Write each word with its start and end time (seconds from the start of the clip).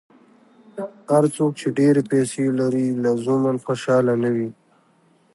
هر 1.11 1.23
څوک 1.35 1.51
چې 1.59 1.67
ډېرې 1.77 2.01
پیسې 2.11 2.43
لري، 2.59 2.85
لزوماً 3.03 3.51
خوشاله 3.65 4.13
نه 4.23 4.29
وي. 4.35 4.49